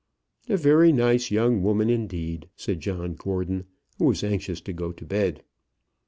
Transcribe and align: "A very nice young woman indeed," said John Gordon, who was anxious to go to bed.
"A 0.49 0.57
very 0.57 0.91
nice 0.91 1.29
young 1.29 1.61
woman 1.61 1.87
indeed," 1.91 2.49
said 2.55 2.79
John 2.79 3.13
Gordon, 3.13 3.65
who 3.99 4.05
was 4.05 4.23
anxious 4.23 4.59
to 4.61 4.73
go 4.73 4.91
to 4.91 5.05
bed. 5.05 5.43